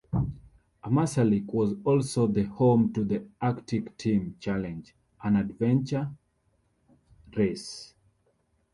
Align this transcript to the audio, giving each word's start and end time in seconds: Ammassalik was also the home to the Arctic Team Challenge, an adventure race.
Ammassalik 0.83 1.45
was 1.53 1.75
also 1.83 2.25
the 2.25 2.41
home 2.45 2.91
to 2.91 3.03
the 3.03 3.23
Arctic 3.39 3.95
Team 3.99 4.35
Challenge, 4.39 4.91
an 5.23 5.35
adventure 5.35 6.09
race. 7.37 7.93